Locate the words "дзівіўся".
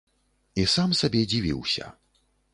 1.35-1.93